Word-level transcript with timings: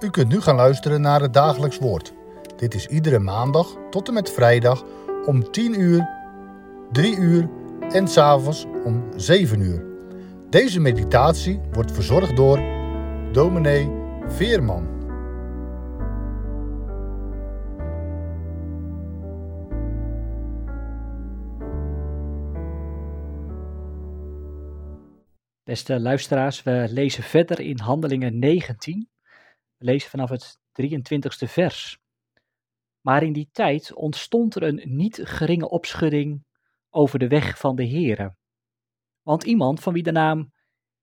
U 0.00 0.10
kunt 0.10 0.28
nu 0.28 0.40
gaan 0.40 0.56
luisteren 0.56 1.00
naar 1.00 1.20
het 1.20 1.32
dagelijks 1.32 1.78
woord. 1.78 2.12
Dit 2.56 2.74
is 2.74 2.86
iedere 2.86 3.18
maandag 3.18 3.76
tot 3.90 4.08
en 4.08 4.14
met 4.14 4.30
vrijdag 4.30 4.84
om 5.26 5.50
10 5.50 5.80
uur, 5.80 6.08
3 6.92 7.16
uur 7.16 7.48
en 7.88 8.08
s'avonds 8.08 8.66
om 8.84 9.04
7 9.16 9.60
uur. 9.60 9.84
Deze 10.50 10.80
meditatie 10.80 11.60
wordt 11.72 11.92
verzorgd 11.92 12.36
door 12.36 12.60
dominee 13.32 13.90
Veerman. 14.26 14.88
Beste 25.64 26.00
luisteraars, 26.00 26.62
we 26.62 26.86
lezen 26.90 27.22
verder 27.22 27.60
in 27.60 27.78
Handelingen 27.78 28.38
19. 28.38 29.09
Lezen 29.82 30.10
vanaf 30.10 30.28
het 30.30 30.58
23ste 30.82 31.48
vers. 31.48 31.98
Maar 33.00 33.22
in 33.22 33.32
die 33.32 33.48
tijd 33.52 33.94
ontstond 33.94 34.54
er 34.54 34.62
een 34.62 34.82
niet 34.84 35.20
geringe 35.22 35.68
opschudding 35.68 36.44
over 36.90 37.18
de 37.18 37.28
weg 37.28 37.58
van 37.58 37.76
de 37.76 37.88
Here. 37.88 38.36
Want 39.22 39.44
iemand 39.44 39.80
van 39.80 39.92
wie 39.92 40.02
de 40.02 40.12
naam 40.12 40.52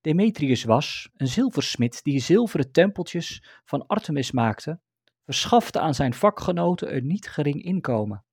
Demetrius 0.02 0.64
was, 0.64 1.10
een 1.14 1.28
zilversmid 1.28 2.04
die 2.04 2.20
zilveren 2.20 2.72
tempeltjes 2.72 3.44
van 3.66 3.88
Artemis 3.88 4.32
maakte, 4.32 4.80
verschafte 5.24 5.80
aan 5.80 5.94
zijn 5.94 6.14
vakgenoten 6.14 6.96
een 6.96 7.08
niet 7.08 7.28
gering 7.28 7.64
inkomen. 7.64 8.26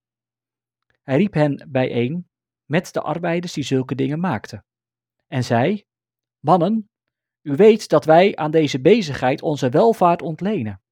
Hij 1.02 1.16
riep 1.16 1.34
hen 1.34 1.68
bijeen 1.70 2.28
met 2.64 2.92
de 2.92 3.00
arbeiders 3.00 3.52
die 3.52 3.64
zulke 3.64 3.95
dingen 3.95 4.20
maakten 4.20 4.64
en 5.26 5.45
zei: 5.45 5.84
Mannen, 6.38 6.90
u 7.44 7.56
weet 7.56 7.88
dat 7.88 8.04
wij 8.04 8.36
aan 8.36 8.50
deze 8.50 8.80
bezigheid 8.80 9.42
onze 9.42 9.68
welvaart 9.68 10.23
ontlenen. 10.23 10.82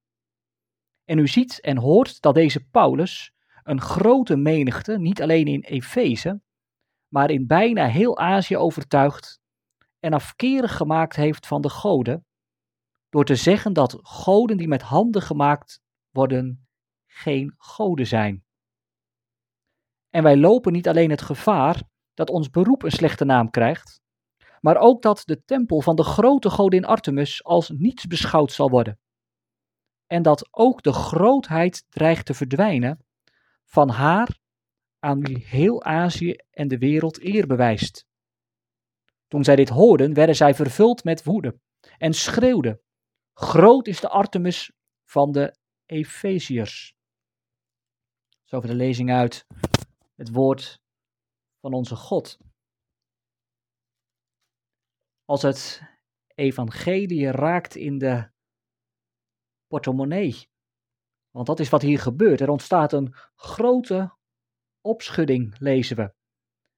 En 1.04 1.18
u 1.18 1.28
ziet 1.28 1.60
en 1.60 1.76
hoort 1.76 2.20
dat 2.20 2.34
deze 2.34 2.66
Paulus 2.68 3.32
een 3.62 3.80
grote 3.80 4.36
menigte, 4.36 4.98
niet 4.98 5.22
alleen 5.22 5.46
in 5.46 5.60
Efeze, 5.60 6.40
maar 7.08 7.30
in 7.30 7.46
bijna 7.46 7.86
heel 7.86 8.18
Azië 8.18 8.56
overtuigd 8.56 9.40
en 9.98 10.12
afkerig 10.12 10.76
gemaakt 10.76 11.16
heeft 11.16 11.46
van 11.46 11.60
de 11.60 11.68
goden, 11.68 12.26
door 13.08 13.24
te 13.24 13.36
zeggen 13.36 13.72
dat 13.72 13.98
goden 14.02 14.56
die 14.56 14.68
met 14.68 14.82
handen 14.82 15.22
gemaakt 15.22 15.82
worden 16.10 16.68
geen 17.06 17.54
goden 17.58 18.06
zijn. 18.06 18.44
En 20.10 20.22
wij 20.22 20.36
lopen 20.36 20.72
niet 20.72 20.88
alleen 20.88 21.10
het 21.10 21.22
gevaar 21.22 21.82
dat 22.14 22.30
ons 22.30 22.50
beroep 22.50 22.82
een 22.82 22.90
slechte 22.90 23.24
naam 23.24 23.50
krijgt, 23.50 24.01
maar 24.64 24.76
ook 24.76 25.02
dat 25.02 25.22
de 25.24 25.44
tempel 25.44 25.80
van 25.80 25.96
de 25.96 26.02
grote 26.02 26.50
godin 26.50 26.84
Artemis 26.84 27.44
als 27.44 27.70
niets 27.70 28.06
beschouwd 28.06 28.52
zal 28.52 28.70
worden. 28.70 28.98
En 30.06 30.22
dat 30.22 30.48
ook 30.50 30.82
de 30.82 30.92
grootheid 30.92 31.84
dreigt 31.88 32.26
te 32.26 32.34
verdwijnen 32.34 33.04
van 33.64 33.88
haar 33.88 34.38
aan 34.98 35.20
wie 35.20 35.44
heel 35.46 35.82
Azië 35.82 36.36
en 36.50 36.68
de 36.68 36.78
wereld 36.78 37.24
eer 37.24 37.46
bewijst. 37.46 38.06
Toen 39.28 39.44
zij 39.44 39.56
dit 39.56 39.68
hoorden, 39.68 40.14
werden 40.14 40.36
zij 40.36 40.54
vervuld 40.54 41.04
met 41.04 41.24
woede 41.24 41.58
en 41.98 42.12
schreeuwden: 42.12 42.80
Groot 43.34 43.86
is 43.86 44.00
de 44.00 44.08
Artemis 44.08 44.72
van 45.04 45.32
de 45.32 45.56
Efeziërs. 45.86 46.94
Zo 48.44 48.56
over 48.56 48.68
de 48.68 48.74
lezing 48.74 49.10
uit 49.10 49.46
het 50.14 50.30
woord 50.30 50.80
van 51.60 51.72
onze 51.72 51.96
God 51.96 52.38
als 55.24 55.42
het 55.42 55.82
evangelie 56.34 57.30
raakt 57.30 57.74
in 57.76 57.98
de 57.98 58.30
portemonnee. 59.66 60.50
Want 61.30 61.46
dat 61.46 61.60
is 61.60 61.68
wat 61.68 61.82
hier 61.82 61.98
gebeurt. 61.98 62.40
Er 62.40 62.50
ontstaat 62.50 62.92
een 62.92 63.14
grote 63.34 64.12
opschudding, 64.80 65.58
lezen 65.58 65.96
we. 65.96 66.12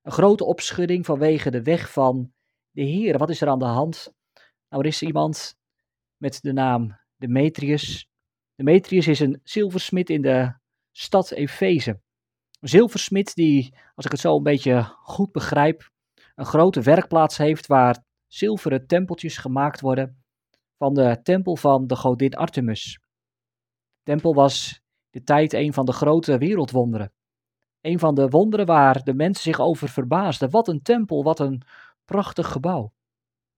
Een 0.03 0.13
grote 0.13 0.45
opschudding 0.45 1.05
vanwege 1.05 1.51
de 1.51 1.63
weg 1.63 1.93
van 1.93 2.33
de 2.71 2.83
Heer. 2.83 3.19
Wat 3.19 3.31
is 3.31 3.41
er 3.41 3.49
aan 3.49 3.59
de 3.59 3.65
hand? 3.65 4.15
Nou, 4.69 4.83
er 4.83 4.87
is 4.87 5.03
iemand 5.03 5.57
met 6.17 6.43
de 6.43 6.53
naam 6.53 6.99
Demetrius. 7.17 8.09
Demetrius 8.55 9.07
is 9.07 9.21
een 9.21 9.41
zilversmid 9.43 10.11
in 10.11 10.23
de 10.23 10.55
stad 10.91 11.31
Efeze. 11.31 12.01
Een 12.61 12.69
zilversmid 12.69 13.35
die, 13.35 13.75
als 13.95 14.05
ik 14.05 14.11
het 14.11 14.21
zo 14.21 14.37
een 14.37 14.43
beetje 14.43 14.83
goed 15.03 15.33
begrijp, 15.33 15.91
een 16.35 16.47
grote 16.47 16.81
werkplaats 16.81 17.37
heeft 17.37 17.67
waar 17.67 18.05
zilveren 18.35 18.87
tempeltjes 18.87 19.37
gemaakt 19.37 19.81
worden 19.81 20.25
van 20.79 20.95
de 20.95 21.21
tempel 21.23 21.57
van 21.57 21.87
de 21.87 21.97
godin 21.97 22.35
Artemis. 22.35 22.99
De 23.97 24.03
tempel 24.03 24.35
was 24.35 24.83
de 25.11 25.23
tijd 25.23 25.53
een 25.53 25.73
van 25.73 25.85
de 25.85 25.93
grote 25.93 26.39
wereldwonderen. 26.39 27.13
Een 27.81 27.99
van 27.99 28.15
de 28.15 28.29
wonderen 28.29 28.67
waar 28.67 29.03
de 29.05 29.15
mensen 29.15 29.43
zich 29.43 29.61
over 29.61 29.89
verbaasden. 29.89 30.51
Wat 30.51 30.69
een 30.69 30.83
tempel, 30.83 31.23
wat 31.23 31.41
een 31.41 31.63
prachtig 32.05 32.53
gebouw. 32.53 32.93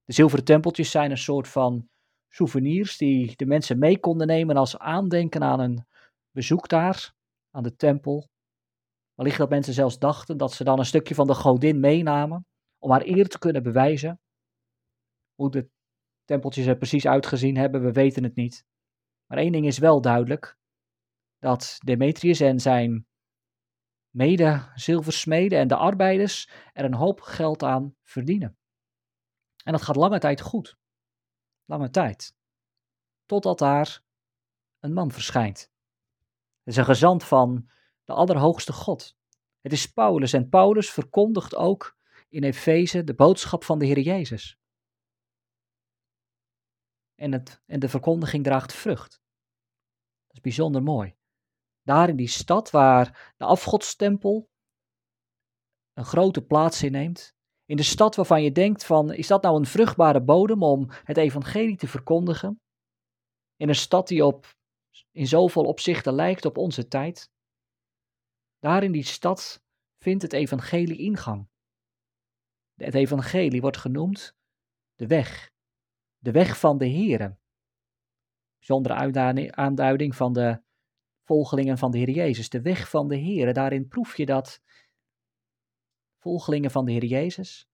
De 0.04 0.12
zilveren 0.12 0.44
tempeltjes 0.44 0.90
zijn 0.90 1.10
een 1.10 1.18
soort 1.18 1.48
van 1.48 1.88
souvenirs 2.28 2.96
die 2.96 3.36
de 3.36 3.46
mensen 3.46 3.78
mee 3.78 4.00
konden 4.00 4.26
nemen 4.26 4.56
als 4.56 4.78
aandenken 4.78 5.42
aan 5.42 5.60
een 5.60 5.86
bezoek 6.30 6.68
daar, 6.68 7.14
aan 7.50 7.62
de 7.62 7.76
tempel. 7.76 8.28
Wellicht 9.14 9.38
dat 9.38 9.50
mensen 9.50 9.74
zelfs 9.74 9.98
dachten 9.98 10.36
dat 10.36 10.52
ze 10.52 10.64
dan 10.64 10.78
een 10.78 10.86
stukje 10.86 11.14
van 11.14 11.26
de 11.26 11.34
godin 11.34 11.80
meenamen 11.80 12.46
om 12.78 12.90
haar 12.90 13.06
eer 13.06 13.28
te 13.28 13.38
kunnen 13.38 13.62
bewijzen. 13.62 14.20
Hoe 15.36 15.50
de 15.50 15.70
tempeltjes 16.24 16.66
er 16.66 16.76
precies 16.76 17.06
uitgezien 17.06 17.56
hebben, 17.56 17.82
we 17.82 17.92
weten 17.92 18.22
het 18.22 18.34
niet. 18.34 18.66
Maar 19.26 19.38
één 19.38 19.52
ding 19.52 19.66
is 19.66 19.78
wel 19.78 20.00
duidelijk: 20.00 20.58
dat 21.38 21.76
Demetrius 21.84 22.40
en 22.40 22.60
zijn 22.60 23.06
mede-zilversmeden 24.10 25.58
en 25.58 25.68
de 25.68 25.76
arbeiders 25.76 26.50
er 26.72 26.84
een 26.84 26.94
hoop 26.94 27.20
geld 27.20 27.62
aan 27.62 27.96
verdienen. 28.02 28.58
En 29.64 29.72
dat 29.72 29.82
gaat 29.82 29.96
lange 29.96 30.18
tijd 30.18 30.40
goed. 30.40 30.78
Lange 31.64 31.90
tijd. 31.90 32.34
Totdat 33.24 33.58
daar 33.58 34.02
een 34.78 34.92
man 34.92 35.10
verschijnt. 35.10 35.58
Het 36.58 36.74
is 36.74 36.76
een 36.76 36.84
gezant 36.84 37.24
van 37.24 37.70
de 38.04 38.12
Allerhoogste 38.12 38.72
God. 38.72 39.16
Het 39.60 39.72
is 39.72 39.92
Paulus 39.92 40.32
en 40.32 40.48
Paulus 40.48 40.90
verkondigt 40.90 41.54
ook 41.54 41.96
in 42.28 42.44
Efeze 42.44 43.04
de 43.04 43.14
boodschap 43.14 43.64
van 43.64 43.78
de 43.78 43.86
Heer 43.86 44.00
Jezus 44.00 44.58
en, 47.16 47.32
het, 47.32 47.62
en 47.66 47.80
de 47.80 47.88
verkondiging 47.88 48.44
draagt 48.44 48.72
vrucht. 48.72 49.10
Dat 50.26 50.36
is 50.36 50.40
bijzonder 50.40 50.82
mooi. 50.82 51.16
Daar 51.82 52.08
in 52.08 52.16
die 52.16 52.28
stad 52.28 52.70
waar 52.70 53.34
de 53.36 53.44
afgodstempel 53.44 54.50
een 55.92 56.04
grote 56.04 56.42
plaats 56.42 56.82
inneemt, 56.82 57.34
in 57.64 57.76
de 57.76 57.82
stad 57.82 58.14
waarvan 58.14 58.42
je 58.42 58.52
denkt 58.52 58.84
van, 58.84 59.12
is 59.12 59.26
dat 59.26 59.42
nou 59.42 59.56
een 59.56 59.66
vruchtbare 59.66 60.22
bodem 60.22 60.62
om 60.62 60.86
het 60.88 61.16
evangelie 61.16 61.76
te 61.76 61.88
verkondigen? 61.88 62.60
In 63.56 63.68
een 63.68 63.74
stad 63.74 64.08
die 64.08 64.24
op, 64.24 64.56
in 65.10 65.26
zoveel 65.26 65.64
opzichten 65.64 66.14
lijkt 66.14 66.44
op 66.44 66.56
onze 66.56 66.88
tijd. 66.88 67.30
Daar 68.58 68.82
in 68.82 68.92
die 68.92 69.04
stad 69.04 69.64
vindt 69.98 70.22
het 70.22 70.32
evangelie 70.32 70.98
ingang. 70.98 71.48
Het 72.74 72.94
evangelie 72.94 73.60
wordt 73.60 73.76
genoemd 73.76 74.36
de 74.94 75.06
weg, 75.06 75.50
de 76.26 76.32
weg 76.32 76.58
van 76.58 76.78
de 76.78 76.88
Here. 76.88 77.36
Bijzondere 78.58 79.50
aanduiding 79.50 80.16
van 80.16 80.32
de 80.32 80.62
volgelingen 81.24 81.78
van 81.78 81.90
de 81.90 81.98
Heer 81.98 82.10
Jezus. 82.10 82.48
De 82.48 82.60
weg 82.60 82.90
van 82.90 83.08
de 83.08 83.18
Here, 83.18 83.52
daarin 83.52 83.88
proef 83.88 84.16
je 84.16 84.26
dat 84.26 84.62
volgelingen 86.18 86.70
van 86.70 86.84
de 86.84 86.92
Heer 86.92 87.04
Jezus 87.04 87.68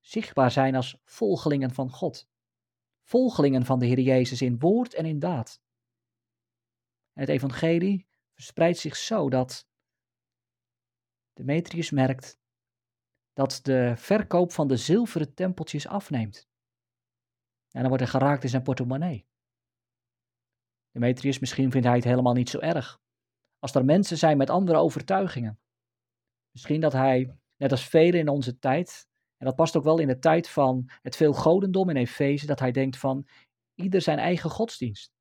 zichtbaar 0.00 0.50
zijn 0.50 0.74
als 0.74 1.00
volgelingen 1.04 1.70
van 1.70 1.90
God. 1.90 2.28
Volgelingen 3.02 3.64
van 3.64 3.78
de 3.78 3.86
Heer 3.86 4.00
Jezus 4.00 4.42
in 4.42 4.58
woord 4.58 4.94
en 4.94 5.04
in 5.04 5.18
daad. 5.18 5.62
En 7.12 7.20
het 7.20 7.28
evangelie 7.28 8.08
verspreidt 8.32 8.78
zich 8.78 8.96
zo 8.96 9.30
dat 9.30 9.68
Demetrius 11.32 11.90
merkt 11.90 12.40
dat 13.32 13.58
de 13.62 13.92
verkoop 13.96 14.52
van 14.52 14.68
de 14.68 14.76
zilveren 14.76 15.34
tempeltjes 15.34 15.86
afneemt. 15.86 16.50
En 17.72 17.80
dan 17.80 17.88
wordt 17.88 18.02
hij 18.02 18.12
geraakt 18.12 18.42
in 18.42 18.48
zijn 18.48 18.62
portemonnee. 18.62 19.26
Demetrius, 20.90 21.38
misschien 21.38 21.70
vindt 21.70 21.86
hij 21.86 21.96
het 21.96 22.04
helemaal 22.04 22.32
niet 22.32 22.48
zo 22.50 22.58
erg. 22.58 23.00
Als 23.58 23.74
er 23.74 23.84
mensen 23.84 24.18
zijn 24.18 24.36
met 24.36 24.50
andere 24.50 24.78
overtuigingen. 24.78 25.60
Misschien 26.50 26.80
dat 26.80 26.92
hij, 26.92 27.36
net 27.56 27.70
als 27.70 27.88
velen 27.88 28.20
in 28.20 28.28
onze 28.28 28.58
tijd, 28.58 29.08
en 29.36 29.46
dat 29.46 29.56
past 29.56 29.76
ook 29.76 29.84
wel 29.84 29.98
in 29.98 30.06
de 30.06 30.18
tijd 30.18 30.48
van 30.48 30.90
het 31.02 31.16
veel 31.16 31.32
godendom 31.32 31.90
in 31.90 31.96
Efeze, 31.96 32.46
dat 32.46 32.58
hij 32.58 32.72
denkt 32.72 32.96
van 32.96 33.26
ieder 33.74 34.00
zijn 34.00 34.18
eigen 34.18 34.50
godsdienst. 34.50 35.12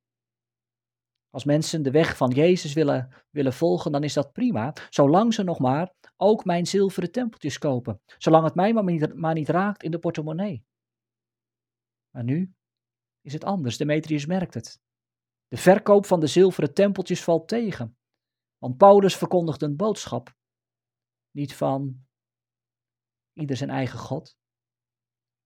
Als 1.29 1.43
mensen 1.43 1.83
de 1.83 1.91
weg 1.91 2.17
van 2.17 2.29
Jezus 2.29 2.73
willen, 2.73 3.13
willen 3.29 3.53
volgen, 3.53 3.91
dan 3.91 4.03
is 4.03 4.13
dat 4.13 4.31
prima, 4.31 4.73
zolang 4.89 5.33
ze 5.33 5.43
nog 5.43 5.59
maar 5.59 5.93
ook 6.17 6.45
mijn 6.45 6.67
zilveren 6.67 7.11
tempeltjes 7.11 7.57
kopen. 7.57 8.01
Zolang 8.17 8.43
het 8.43 8.55
mij 8.55 8.73
maar 8.73 8.83
niet, 8.83 9.15
maar 9.15 9.33
niet 9.33 9.49
raakt 9.49 9.83
in 9.83 9.91
de 9.91 9.99
portemonnee. 9.99 10.63
Maar 12.11 12.23
nu 12.23 12.53
is 13.21 13.33
het 13.33 13.43
anders. 13.43 13.77
Demetrius 13.77 14.25
merkt 14.25 14.53
het. 14.53 14.81
De 15.47 15.57
verkoop 15.57 16.05
van 16.05 16.19
de 16.19 16.27
zilveren 16.27 16.73
tempeltjes 16.73 17.23
valt 17.23 17.47
tegen. 17.47 17.97
Want 18.57 18.77
Paulus 18.77 19.15
verkondigt 19.15 19.61
een 19.61 19.75
boodschap. 19.75 20.35
Niet 21.31 21.55
van 21.55 22.05
ieder 23.33 23.57
zijn 23.57 23.69
eigen 23.69 23.99
God. 23.99 24.37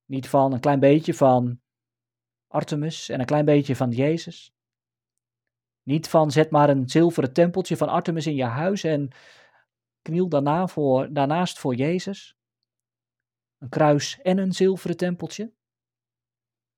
Niet 0.05 0.29
van 0.29 0.53
een 0.53 0.59
klein 0.59 0.79
beetje 0.79 1.13
van 1.13 1.61
Artemis 2.47 3.09
en 3.09 3.19
een 3.19 3.25
klein 3.25 3.45
beetje 3.45 3.75
van 3.75 3.91
Jezus. 3.91 4.53
Niet 5.83 6.07
van 6.09 6.31
zet 6.31 6.51
maar 6.51 6.69
een 6.69 6.89
zilveren 6.89 7.33
tempeltje 7.33 7.77
van 7.77 7.89
Artemis 7.89 8.27
in 8.27 8.35
je 8.35 8.43
huis 8.43 8.83
en 8.83 9.11
kniel 10.01 10.29
daarna 10.29 10.67
voor, 10.67 11.13
daarnaast 11.13 11.59
voor 11.59 11.75
Jezus. 11.75 12.37
Een 13.57 13.69
kruis 13.69 14.19
en 14.21 14.37
een 14.37 14.51
zilveren 14.51 14.97
tempeltje. 14.97 15.53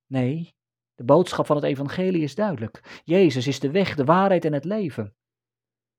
Nee, 0.08 0.56
de 0.96 1.04
boodschap 1.04 1.46
van 1.46 1.56
het 1.56 1.66
evangelie 1.66 2.22
is 2.22 2.36
duidelijk. 2.36 3.02
Jezus 3.04 3.48
is 3.48 3.60
de 3.60 3.72
weg, 3.72 3.96
de 3.96 4.04
waarheid 4.04 4.46
en 4.46 4.54
het 4.54 4.66
leven. 4.66 5.16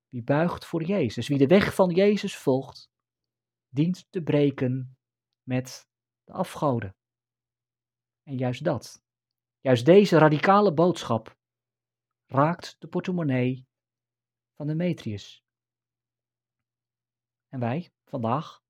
Wie 0.09 0.23
buigt 0.23 0.65
voor 0.65 0.83
Jezus, 0.83 1.29
wie 1.29 1.39
de 1.39 1.47
weg 1.47 1.75
van 1.75 1.91
Jezus 1.91 2.37
volgt, 2.37 2.91
dient 3.69 4.07
te 4.11 4.23
breken 4.23 4.99
met 5.43 5.89
de 6.25 6.33
afgoden. 6.33 6.97
En 8.23 8.37
juist 8.37 8.65
dat, 8.65 9.03
juist 9.61 9.85
deze 9.85 10.19
radicale 10.19 10.75
boodschap, 10.75 11.37
raakt 12.27 12.77
de 12.79 12.89
portemonnee 12.89 13.67
van 14.55 14.67
Demetrius. 14.67 15.45
En 17.49 17.61
wij, 17.61 17.91
vandaag, 18.05 18.63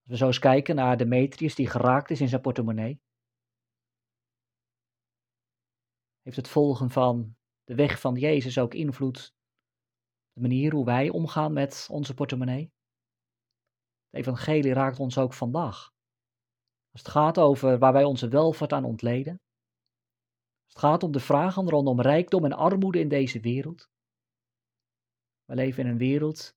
als 0.00 0.08
we 0.08 0.16
zo 0.16 0.26
eens 0.26 0.38
kijken 0.38 0.74
naar 0.74 0.96
Demetrius 0.96 1.54
die 1.54 1.68
geraakt 1.68 2.10
is 2.10 2.20
in 2.20 2.28
zijn 2.28 2.40
portemonnee, 2.40 3.00
heeft 6.26 6.36
het 6.36 6.48
volgen 6.48 6.90
van 6.90 7.36
de 7.64 7.74
weg 7.74 8.00
van 8.00 8.14
Jezus 8.14 8.58
ook 8.58 8.74
invloed 8.74 9.34
op 10.28 10.32
de 10.32 10.40
manier 10.40 10.72
hoe 10.72 10.84
wij 10.84 11.10
omgaan 11.10 11.52
met 11.52 11.88
onze 11.90 12.14
portemonnee? 12.14 12.72
Het 14.08 14.20
evangelie 14.20 14.72
raakt 14.72 14.98
ons 14.98 15.18
ook 15.18 15.34
vandaag. 15.34 15.92
Als 16.90 17.02
het 17.02 17.08
gaat 17.08 17.38
over 17.38 17.78
waar 17.78 17.92
wij 17.92 18.04
onze 18.04 18.28
welvaart 18.28 18.72
aan 18.72 18.84
ontleden. 18.84 19.32
Als 20.64 20.72
het 20.72 20.78
gaat 20.78 21.02
om 21.02 21.12
de 21.12 21.20
vragen 21.20 21.68
rondom 21.68 22.00
rijkdom 22.00 22.44
en 22.44 22.52
armoede 22.52 22.98
in 22.98 23.08
deze 23.08 23.40
wereld. 23.40 23.90
We 25.44 25.54
leven 25.54 25.84
in 25.84 25.90
een 25.90 25.98
wereld 25.98 26.56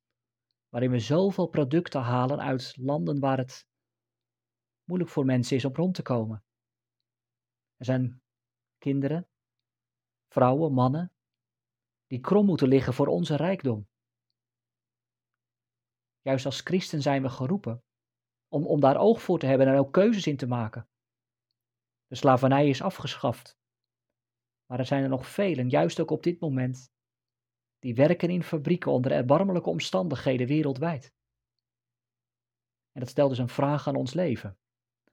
waarin 0.70 0.92
we 0.92 1.00
zoveel 1.00 1.48
producten 1.48 2.02
halen 2.02 2.40
uit 2.40 2.78
landen 2.78 3.20
waar 3.20 3.38
het 3.38 3.68
moeilijk 4.84 5.12
voor 5.12 5.26
mensen 5.26 5.56
is 5.56 5.66
om 5.66 5.76
rond 5.76 5.96
te 5.96 6.02
komen. 6.02 6.44
Er 7.76 7.86
zijn 7.86 8.22
kinderen, 8.78 9.29
vrouwen, 10.30 10.74
mannen, 10.74 11.14
die 12.08 12.20
krom 12.20 12.46
moeten 12.46 12.68
liggen 12.68 12.94
voor 12.94 13.08
onze 13.08 13.36
rijkdom. 13.36 13.88
Juist 16.22 16.46
als 16.46 16.62
christen 16.62 17.02
zijn 17.02 17.22
we 17.22 17.30
geroepen 17.30 17.84
om, 18.48 18.66
om 18.66 18.80
daar 18.80 18.98
oog 18.98 19.22
voor 19.22 19.40
te 19.40 19.46
hebben 19.46 19.68
en 19.68 19.78
ook 19.78 19.94
keuzes 19.94 20.28
in 20.28 20.38
te 20.38 20.48
maken. 20.48 20.90
De 22.06 22.16
slavernij 22.16 22.70
is 22.70 22.82
afgeschaft. 22.82 23.58
Maar 24.66 24.80
er 24.80 24.86
zijn 24.86 25.04
er 25.04 25.10
nog 25.10 25.28
velen, 25.28 25.70
juist 25.70 26.00
ook 26.00 26.12
op 26.12 26.24
dit 26.24 26.40
moment, 26.40 26.92
die 27.80 27.96
werken 27.96 28.30
in 28.30 28.44
fabrieken 28.44 28.92
onder 28.92 29.12
erbarmelijke 29.12 29.70
omstandigheden 29.70 30.48
wereldwijd. 30.48 31.14
En 32.92 33.00
dat 33.00 33.10
stelt 33.10 33.30
dus 33.30 33.40
een 33.40 33.50
vraag 33.50 33.88
aan 33.88 33.96
ons 33.96 34.14
leven. 34.14 34.58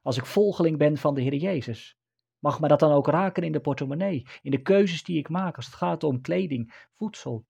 Als 0.00 0.16
ik 0.16 0.26
volgeling 0.26 0.78
ben 0.78 0.96
van 0.96 1.14
de 1.14 1.20
Heer 1.20 1.34
Jezus, 1.34 1.98
mag 2.38 2.60
me 2.60 2.68
dat 2.68 2.80
dan 2.80 2.92
ook 2.92 3.06
raken 3.06 3.42
in 3.42 3.52
de 3.52 3.60
portemonnee, 3.60 4.26
in 4.42 4.50
de 4.50 4.62
keuzes 4.62 5.02
die 5.02 5.18
ik 5.18 5.28
maak 5.28 5.56
als 5.56 5.66
het 5.66 5.74
gaat 5.74 6.02
om 6.02 6.20
kleding, 6.20 6.88
voedsel. 6.94 7.46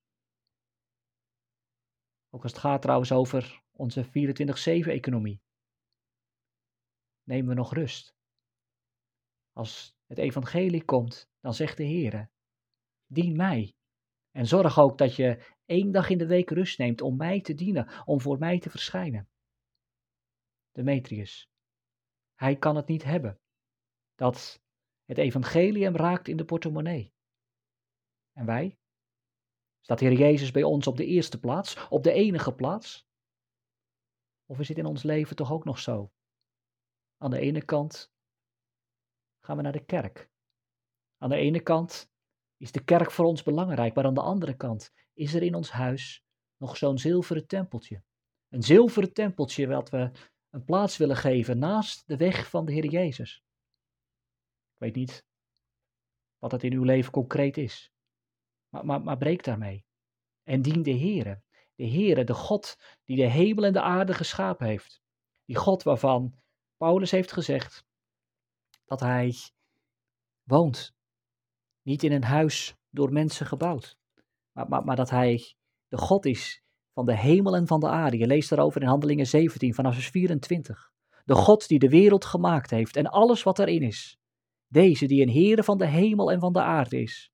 Ook 2.30 2.42
als 2.42 2.52
het 2.52 2.60
gaat 2.60 2.82
trouwens 2.82 3.12
over 3.12 3.62
onze 3.72 4.06
24-7-economie. 4.06 5.40
Nemen 7.22 7.48
we 7.48 7.54
nog 7.54 7.72
rust. 7.72 8.14
Als 9.52 9.96
het 10.06 10.18
evangelie 10.18 10.84
komt, 10.84 11.30
dan 11.40 11.54
zegt 11.54 11.76
de 11.76 11.84
Heer, 11.84 12.30
dien 13.06 13.36
mij. 13.36 13.74
En 14.30 14.46
zorg 14.46 14.78
ook 14.78 14.98
dat 14.98 15.16
je 15.16 15.54
één 15.64 15.92
dag 15.92 16.08
in 16.10 16.18
de 16.18 16.26
week 16.26 16.50
rust 16.50 16.78
neemt 16.78 17.00
om 17.00 17.16
mij 17.16 17.40
te 17.40 17.54
dienen, 17.54 18.04
om 18.04 18.20
voor 18.20 18.38
mij 18.38 18.58
te 18.58 18.70
verschijnen. 18.70 19.28
Demetrius, 20.72 21.50
hij 22.34 22.56
kan 22.56 22.76
het 22.76 22.86
niet 22.86 23.04
hebben 23.04 23.40
dat 24.14 24.62
het 25.06 25.19
evangelie 25.19 25.85
hem 25.85 25.97
raakt 25.97 26.29
in 26.29 26.37
de 26.37 26.44
portemonnee. 26.44 27.14
En 28.32 28.47
wij? 28.47 28.79
Staat 29.81 30.00
Heer 30.00 30.12
Jezus 30.12 30.50
bij 30.50 30.62
ons 30.62 30.87
op 30.87 30.97
de 30.97 31.06
eerste 31.06 31.41
plaats, 31.41 31.88
op 31.88 32.03
de 32.03 32.12
enige 32.12 32.55
plaats? 32.55 33.08
Of 34.47 34.58
is 34.58 34.69
het 34.69 34.79
in 34.79 34.87
ons 34.87 35.03
leven 35.03 35.37
toch 35.37 35.53
ook 35.53 35.64
nog 35.64 35.79
zo? 35.79 36.12
Aan 37.17 37.31
de 37.31 37.41
ene 37.41 37.64
kant 37.64 38.12
gaan 39.41 39.56
we 39.56 39.62
naar 39.62 39.73
de 39.73 39.85
kerk. 39.85 40.31
Aan 41.19 41.29
de 41.29 41.37
ene 41.37 41.61
kant 41.61 42.11
is 42.56 42.73
de 42.73 42.85
kerk 42.85 43.11
voor 43.11 43.25
ons 43.25 43.43
belangrijk, 43.43 43.94
maar 43.94 44.05
aan 44.05 44.14
de 44.14 44.20
andere 44.20 44.56
kant 44.56 44.93
is 45.12 45.35
er 45.35 45.43
in 45.43 45.55
ons 45.55 45.70
huis 45.70 46.25
nog 46.56 46.76
zo'n 46.76 46.99
zilveren 46.99 47.47
tempeltje. 47.47 48.03
Een 48.49 48.62
zilveren 48.62 49.12
tempeltje 49.12 49.67
wat 49.67 49.91
we 49.91 50.11
een 50.50 50.64
plaats 50.64 50.97
willen 50.97 51.17
geven 51.17 51.58
naast 51.58 52.06
de 52.06 52.17
weg 52.17 52.50
van 52.50 52.64
de 52.64 52.73
Heer 52.73 52.87
Jezus. 52.87 53.45
Ik 54.76 54.82
weet 54.82 54.94
niet 54.94 55.25
wat 56.38 56.52
het 56.52 56.62
in 56.62 56.73
uw 56.73 56.82
leven 56.82 57.12
concreet 57.12 57.56
is, 57.56 57.93
maar, 58.69 58.84
maar, 58.84 59.02
maar 59.02 59.17
breek 59.17 59.44
daarmee. 59.44 59.84
En 60.43 60.62
dien 60.62 60.82
de 60.82 60.99
Heere, 60.99 61.43
de 61.75 61.88
Heere, 61.88 62.25
de 62.25 62.34
God 62.34 62.76
die 63.05 63.17
de 63.17 63.31
hemel 63.31 63.64
en 63.64 63.73
de 63.73 63.81
aarde 63.81 64.14
geschapen 64.14 64.67
heeft. 64.67 65.00
Die 65.44 65.56
God 65.56 65.82
waarvan 65.82 66.34
Paulus 66.76 67.11
heeft 67.11 67.32
gezegd 67.32 67.84
dat 68.84 69.00
hij 69.00 69.34
woont 70.43 70.94
niet 71.82 72.02
in 72.02 72.12
een 72.12 72.25
huis 72.25 72.76
door 72.90 73.12
mensen 73.12 73.46
gebouwd, 73.46 73.99
maar, 74.52 74.69
maar, 74.69 74.84
maar 74.84 74.96
dat 74.96 75.11
hij 75.11 75.56
de 75.88 75.99
God 75.99 76.26
is 76.26 76.62
van 76.93 77.06
de 77.06 77.17
hemel 77.17 77.56
en 77.56 77.67
van 77.67 77.81
de 77.81 77.88
aarde. 77.88 78.19
Je 78.19 78.26
leest 78.26 78.49
daarover 78.49 78.81
in 78.81 78.88
Handelingen 78.88 79.26
17 79.26 79.75
vanaf 79.75 79.94
vers 79.94 80.08
24. 80.08 80.90
De 81.25 81.34
God 81.34 81.69
die 81.69 81.79
de 81.79 81.88
wereld 81.88 82.25
gemaakt 82.25 82.70
heeft 82.70 82.96
en 82.96 83.06
alles 83.06 83.43
wat 83.43 83.58
erin 83.58 83.82
is. 83.82 84.19
Deze 84.66 85.06
die 85.06 85.22
een 85.22 85.32
Heere 85.32 85.62
van 85.62 85.79
de 85.79 85.86
hemel 85.86 86.32
en 86.32 86.41
van 86.41 86.52
de 86.52 86.62
aarde 86.62 87.00
is. 87.00 87.31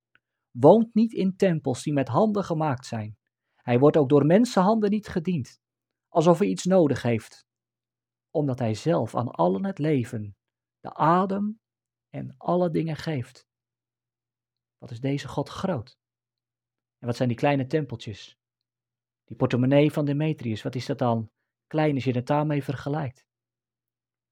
Woont 0.51 0.95
niet 0.95 1.13
in 1.13 1.37
tempels 1.37 1.83
die 1.83 1.93
met 1.93 2.09
handen 2.09 2.45
gemaakt 2.45 2.87
zijn. 2.87 3.17
Hij 3.55 3.79
wordt 3.79 3.97
ook 3.97 4.09
door 4.09 4.27
mensenhanden 4.27 4.91
niet 4.91 5.09
gediend, 5.09 5.61
alsof 6.09 6.39
hij 6.39 6.49
iets 6.49 6.65
nodig 6.65 7.03
heeft, 7.03 7.47
omdat 8.31 8.59
hij 8.59 8.75
zelf 8.75 9.15
aan 9.15 9.31
allen 9.31 9.65
het 9.65 9.79
leven, 9.79 10.37
de 10.81 10.95
adem 10.95 11.61
en 12.09 12.35
alle 12.37 12.71
dingen 12.71 12.97
geeft. 12.97 13.47
Wat 14.79 14.91
is 14.91 15.01
deze 15.01 15.29
God 15.29 15.49
groot? 15.49 15.97
En 16.99 17.07
wat 17.07 17.17
zijn 17.17 17.29
die 17.29 17.39
kleine 17.39 17.67
tempeltjes? 17.67 18.37
Die 19.25 19.37
portemonnee 19.37 19.93
van 19.93 20.05
Demetrius, 20.05 20.63
wat 20.63 20.75
is 20.75 20.87
dat 20.87 20.99
dan 20.99 21.31
klein 21.67 21.95
als 21.95 22.05
je 22.05 22.13
het 22.13 22.27
daarmee 22.27 22.65
vergelijkt? 22.65 23.27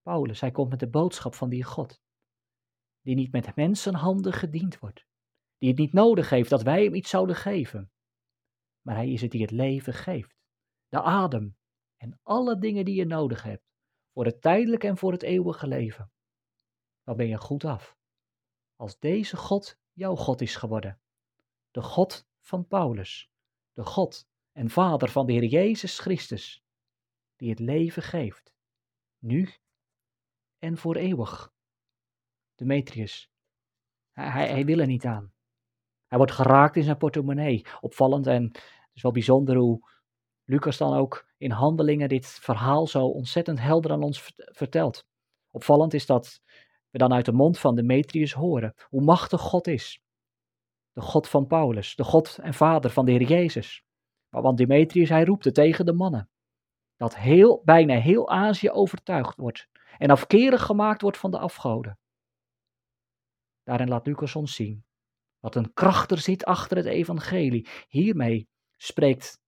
Paulus, 0.02 0.40
hij 0.40 0.50
komt 0.50 0.70
met 0.70 0.80
de 0.80 0.90
boodschap 0.90 1.34
van 1.34 1.48
die 1.48 1.64
God, 1.64 2.00
die 3.02 3.14
niet 3.14 3.32
met 3.32 3.56
mensenhanden 3.56 4.32
gediend 4.32 4.78
wordt, 4.78 5.06
die 5.58 5.68
het 5.68 5.78
niet 5.78 5.92
nodig 5.92 6.30
heeft 6.30 6.50
dat 6.50 6.62
wij 6.62 6.84
hem 6.84 6.94
iets 6.94 7.10
zouden 7.10 7.36
geven, 7.36 7.92
maar 8.80 8.94
hij 8.94 9.10
is 9.12 9.20
het 9.20 9.30
die 9.30 9.42
het 9.42 9.50
leven 9.50 9.94
geeft, 9.94 10.36
de 10.88 11.02
adem 11.02 11.56
en 11.96 12.20
alle 12.22 12.58
dingen 12.58 12.84
die 12.84 12.94
je 12.94 13.04
nodig 13.04 13.42
hebt, 13.42 13.64
voor 14.12 14.24
het 14.24 14.40
tijdelijke 14.40 14.86
en 14.86 14.96
voor 14.96 15.12
het 15.12 15.22
eeuwige 15.22 15.66
leven. 15.66 16.12
Dan 17.04 17.16
ben 17.16 17.28
je 17.28 17.38
goed 17.38 17.64
af. 17.64 17.96
Als 18.76 18.98
deze 18.98 19.36
God 19.36 19.78
jouw 19.92 20.16
God 20.16 20.40
is 20.40 20.56
geworden. 20.56 21.00
De 21.70 21.82
God 21.82 22.26
van 22.40 22.66
Paulus, 22.66 23.30
de 23.72 23.84
God 23.84 24.28
en 24.52 24.70
Vader 24.70 25.08
van 25.08 25.26
de 25.26 25.32
Heer 25.32 25.44
Jezus 25.44 25.98
Christus, 25.98 26.64
die 27.36 27.50
het 27.50 27.58
leven 27.58 28.02
geeft, 28.02 28.54
nu 29.18 29.48
en 30.58 30.76
voor 30.76 30.96
eeuwig. 30.96 31.52
Demetrius, 32.60 33.30
hij, 34.12 34.48
hij, 34.48 34.64
wil 34.64 34.78
er 34.78 34.86
niet 34.86 35.04
aan. 35.04 35.32
Hij 36.06 36.18
wordt 36.18 36.32
geraakt 36.32 36.76
in 36.76 36.82
zijn 36.82 36.96
portemonnee. 36.96 37.64
Opvallend 37.80 38.26
en 38.26 38.42
het 38.42 38.90
is 38.94 39.02
wel 39.02 39.12
bijzonder 39.12 39.56
hoe 39.56 39.88
Lucas 40.44 40.76
dan 40.76 40.94
ook 40.94 41.28
in 41.36 41.50
handelingen 41.50 42.08
dit 42.08 42.26
verhaal 42.26 42.86
zo 42.86 43.06
ontzettend 43.06 43.60
helder 43.60 43.90
aan 43.90 44.02
ons 44.02 44.32
vertelt. 44.36 45.06
Opvallend 45.50 45.94
is 45.94 46.06
dat 46.06 46.40
we 46.90 46.98
dan 46.98 47.12
uit 47.12 47.24
de 47.24 47.32
mond 47.32 47.58
van 47.58 47.74
Demetrius 47.74 48.32
horen 48.32 48.74
hoe 48.88 49.02
machtig 49.02 49.40
God 49.40 49.66
is. 49.66 50.02
De 50.92 51.00
God 51.00 51.28
van 51.28 51.46
Paulus, 51.46 51.94
de 51.96 52.04
God 52.04 52.38
en 52.38 52.54
Vader 52.54 52.90
van 52.90 53.04
de 53.04 53.10
Heer 53.10 53.28
Jezus. 53.28 53.84
Want 54.28 54.58
Demetrius, 54.58 55.08
hij 55.08 55.24
roept 55.24 55.44
het 55.44 55.54
tegen 55.54 55.86
de 55.86 55.92
mannen. 55.92 56.28
Dat 56.96 57.16
heel, 57.16 57.62
bijna 57.64 57.94
heel 57.94 58.30
Azië 58.30 58.70
overtuigd 58.70 59.36
wordt 59.36 59.68
en 59.98 60.10
afkerig 60.10 60.62
gemaakt 60.62 61.02
wordt 61.02 61.18
van 61.18 61.30
de 61.30 61.38
afgoden. 61.38 61.98
Daarin 63.70 63.88
laat 63.88 64.06
Lucas 64.06 64.36
ons 64.36 64.54
zien 64.54 64.84
Wat 65.38 65.54
een 65.54 65.72
kracht 65.72 66.10
er 66.10 66.18
zit 66.18 66.44
achter 66.44 66.76
het 66.76 66.86
evangelie. 66.86 67.68
Hiermee 67.88 68.48
spreekt 68.76 69.40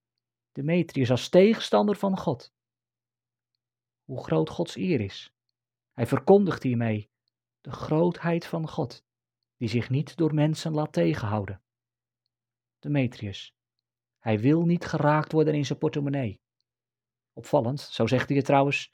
Demetrius 0.52 1.11
als 1.11 1.29
tegenstander 1.29 1.97
van 1.97 2.19
God. 2.19 2.52
Hoe 4.05 4.25
groot 4.25 4.50
Gods 4.50 4.76
eer 4.76 5.00
is. 5.00 5.35
Hij 5.93 6.07
verkondigt 6.07 6.62
hiermee 6.62 7.11
de 7.61 7.71
grootheid 7.71 8.47
van 8.47 8.69
God, 8.69 9.05
die 9.57 9.69
zich 9.69 9.91
niet 9.91 10.17
door 10.17 10.35
mensen 10.35 10.73
laat 10.73 10.93
tegenhouden. 10.93 11.62
Demetrius, 12.79 13.55
hij 14.19 14.41
wil 14.41 14.62
niet 14.64 14.85
geraakt 14.85 15.33
worden 15.33 15.55
in 15.55 15.67
zijn 15.67 15.79
portemonnee. 15.79 16.41
Opvallend, 17.33 17.81
zo 17.81 18.07
zegt 18.07 18.29
hij 18.29 18.37
het 18.37 18.47
trouwens 18.47 18.93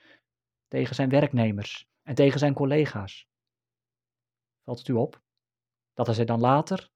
tegen 0.68 0.94
zijn 0.94 1.08
werknemers 1.08 1.88
en 2.02 2.14
tegen 2.14 2.38
zijn 2.38 2.54
collega's. 2.54 3.28
Valt 4.68 4.80
het 4.80 4.88
u 4.88 4.92
op 4.92 5.22
dat 5.94 6.08
als 6.08 6.16
hij 6.16 6.26
dan 6.26 6.40
later 6.40 6.90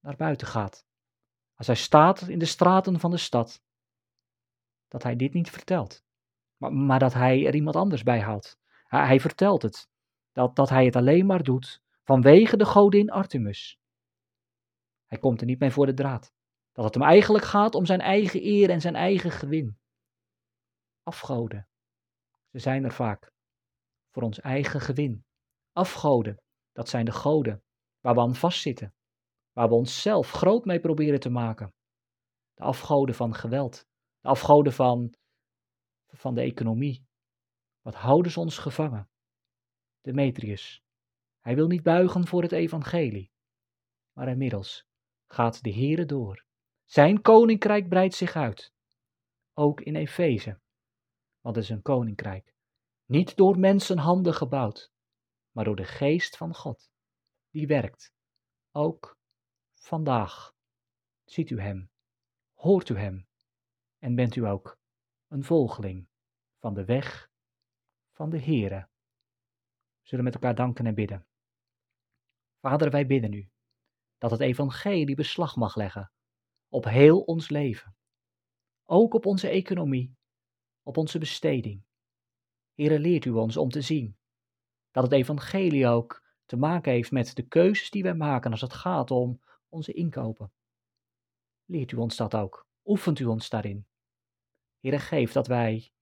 naar 0.00 0.16
buiten 0.16 0.46
gaat, 0.46 0.86
als 1.54 1.66
hij 1.66 1.76
staat 1.76 2.20
in 2.20 2.38
de 2.38 2.44
straten 2.44 3.00
van 3.00 3.10
de 3.10 3.16
stad, 3.16 3.62
dat 4.88 5.02
hij 5.02 5.16
dit 5.16 5.32
niet 5.32 5.50
vertelt, 5.50 6.04
maar, 6.56 6.72
maar 6.72 6.98
dat 6.98 7.12
hij 7.12 7.46
er 7.46 7.54
iemand 7.54 7.76
anders 7.76 8.02
bij 8.02 8.20
haalt. 8.20 8.58
Hij, 8.84 9.06
hij 9.06 9.20
vertelt 9.20 9.62
het, 9.62 9.88
dat, 10.32 10.56
dat 10.56 10.68
hij 10.68 10.84
het 10.84 10.96
alleen 10.96 11.26
maar 11.26 11.42
doet 11.42 11.82
vanwege 12.02 12.56
de 12.56 12.66
godin 12.66 13.10
Artemis. 13.10 13.80
Hij 15.06 15.18
komt 15.18 15.40
er 15.40 15.46
niet 15.46 15.60
mee 15.60 15.70
voor 15.70 15.86
de 15.86 15.94
draad. 15.94 16.32
Dat 16.72 16.84
het 16.84 16.94
hem 16.94 17.02
eigenlijk 17.02 17.44
gaat 17.44 17.74
om 17.74 17.86
zijn 17.86 18.00
eigen 18.00 18.42
eer 18.42 18.70
en 18.70 18.80
zijn 18.80 18.96
eigen 18.96 19.30
gewin. 19.30 19.78
Afgoden. 21.02 21.68
Ze 22.50 22.58
zijn 22.58 22.84
er 22.84 22.92
vaak. 22.92 23.32
Voor 24.10 24.22
ons 24.22 24.40
eigen 24.40 24.80
gewin. 24.80 25.26
Afgoden. 25.78 26.42
Dat 26.72 26.88
zijn 26.88 27.04
de 27.04 27.12
goden 27.12 27.62
waar 28.00 28.14
we 28.14 28.20
aan 28.20 28.34
vastzitten. 28.34 28.94
Waar 29.52 29.68
we 29.68 29.74
onszelf 29.74 30.30
groot 30.30 30.64
mee 30.64 30.80
proberen 30.80 31.20
te 31.20 31.30
maken. 31.30 31.74
De 32.54 32.62
afgoden 32.62 33.14
van 33.14 33.34
geweld. 33.34 33.86
De 34.20 34.28
afgoden 34.28 34.72
van, 34.72 35.14
van 36.06 36.34
de 36.34 36.40
economie. 36.40 37.06
Wat 37.80 37.94
houden 37.94 38.32
ze 38.32 38.40
ons 38.40 38.58
gevangen? 38.58 39.10
Demetrius. 40.00 40.82
Hij 41.40 41.54
wil 41.54 41.66
niet 41.66 41.82
buigen 41.82 42.26
voor 42.26 42.42
het 42.42 42.52
evangelie. 42.52 43.32
Maar 44.12 44.28
inmiddels 44.28 44.86
gaat 45.26 45.62
de 45.62 45.72
Heere 45.72 46.04
door. 46.04 46.44
Zijn 46.84 47.20
koninkrijk 47.20 47.88
breidt 47.88 48.14
zich 48.14 48.36
uit. 48.36 48.72
Ook 49.54 49.80
in 49.80 49.96
Efeze. 49.96 50.60
Want 51.40 51.56
het 51.56 51.64
is 51.64 51.70
een 51.70 51.82
koninkrijk. 51.82 52.54
Niet 53.04 53.36
door 53.36 53.58
mensenhanden 53.58 54.34
gebouwd, 54.34 54.90
maar 55.58 55.66
door 55.66 55.76
de 55.76 55.84
geest 55.84 56.36
van 56.36 56.54
God. 56.54 56.90
Die 57.50 57.66
werkt. 57.66 58.12
Ook 58.70 59.18
vandaag. 59.74 60.54
Ziet 61.24 61.50
u 61.50 61.60
hem. 61.60 61.90
Hoort 62.54 62.88
u 62.88 62.98
hem. 62.98 63.28
En 63.98 64.14
bent 64.14 64.36
u 64.36 64.46
ook 64.46 64.78
een 65.26 65.44
volgeling 65.44 66.08
van 66.58 66.74
de 66.74 66.84
weg 66.84 67.30
van 68.12 68.30
de 68.30 68.40
Heere. 68.40 68.88
Zullen 70.02 70.24
met 70.24 70.34
elkaar 70.34 70.54
danken 70.54 70.86
en 70.86 70.94
bidden. 70.94 71.26
Vader, 72.60 72.90
wij 72.90 73.06
bidden 73.06 73.32
u 73.32 73.50
dat 74.18 74.30
het 74.30 74.40
evangelie 74.40 75.14
beslag 75.14 75.56
mag 75.56 75.76
leggen 75.76 76.12
op 76.68 76.84
heel 76.84 77.20
ons 77.20 77.48
leven. 77.48 77.96
Ook 78.84 79.14
op 79.14 79.26
onze 79.26 79.48
economie, 79.48 80.16
op 80.82 80.96
onze 80.96 81.18
besteding. 81.18 81.84
Heere, 82.74 82.98
leert 82.98 83.24
u 83.24 83.30
ons 83.30 83.56
om 83.56 83.68
te 83.68 83.80
zien 83.80 84.17
dat 84.90 85.04
het 85.04 85.12
evangelie 85.12 85.86
ook 85.86 86.26
te 86.46 86.56
maken 86.56 86.92
heeft 86.92 87.10
met 87.10 87.36
de 87.36 87.46
keuzes 87.46 87.90
die 87.90 88.02
wij 88.02 88.14
maken 88.14 88.50
als 88.50 88.60
het 88.60 88.72
gaat 88.72 89.10
om 89.10 89.40
onze 89.68 89.92
inkopen. 89.92 90.52
Leert 91.64 91.92
u 91.92 91.96
ons 91.96 92.16
dat 92.16 92.34
ook. 92.34 92.66
Oefent 92.84 93.18
u 93.18 93.24
ons 93.24 93.48
daarin. 93.48 93.86
Heere, 94.80 94.98
geef 94.98 95.32
dat 95.32 95.46
wij 95.46 95.92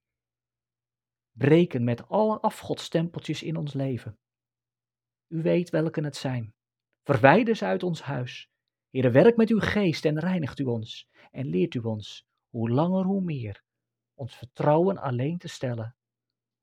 breken 1.31 1.83
met 1.83 2.07
alle 2.07 2.39
afgodstempeltjes 2.39 3.43
in 3.43 3.55
ons 3.55 3.73
leven. 3.73 4.19
U 5.27 5.41
weet 5.41 5.69
welke 5.69 6.01
het 6.01 6.15
zijn. 6.15 6.53
Verwijder 7.03 7.55
ze 7.55 7.65
uit 7.65 7.83
ons 7.83 8.01
huis. 8.01 8.49
Heere, 8.89 9.11
werk 9.11 9.35
met 9.35 9.49
uw 9.49 9.59
geest 9.59 10.05
en 10.05 10.19
reinigt 10.19 10.59
u 10.59 10.63
ons. 10.63 11.09
En 11.31 11.45
leert 11.45 11.73
u 11.73 11.79
ons, 11.79 12.27
hoe 12.49 12.69
langer 12.69 13.05
hoe 13.05 13.21
meer, 13.21 13.63
ons 14.13 14.35
vertrouwen 14.35 14.97
alleen 14.97 15.37
te 15.37 15.47
stellen 15.47 15.96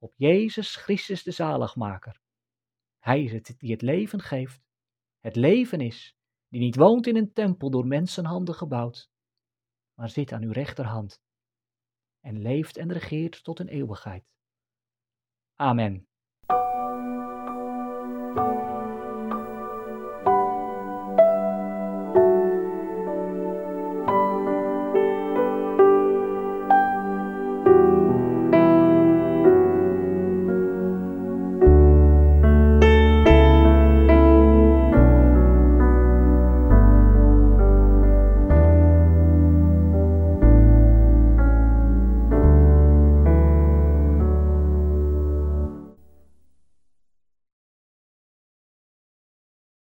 op 0.04 0.14
Jezus 0.16 0.76
Christus 0.76 1.23
de 1.23 1.30
zaligmaker. 1.30 2.20
Hij 2.99 3.23
is 3.23 3.32
het 3.32 3.54
die 3.58 3.73
het 3.73 3.82
leven 3.82 4.20
geeft. 4.20 4.62
Het 5.18 5.37
leven 5.37 5.80
is, 5.80 6.16
die 6.49 6.61
niet 6.61 6.76
woont 6.76 7.06
in 7.06 7.16
een 7.16 7.32
tempel 7.32 7.70
door 7.70 7.87
mensenhanden 7.87 8.54
gebouwd, 8.54 9.11
maar 9.94 10.08
zit 10.08 10.32
aan 10.32 10.42
uw 10.42 10.52
rechterhand 10.52 11.23
en 12.20 12.42
leeft 12.42 12.76
en 12.76 12.92
regeert 12.92 13.44
tot 13.44 13.58
een 13.58 13.68
eeuwigheid. 13.68 14.25
Amen. 15.54 16.08